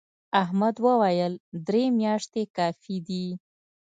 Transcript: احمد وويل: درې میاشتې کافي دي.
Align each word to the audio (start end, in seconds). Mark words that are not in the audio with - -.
احمد 0.43 0.75
وويل: 0.85 1.33
درې 1.67 1.83
میاشتې 1.99 2.43
کافي 2.57 2.97
دي. 3.07 3.25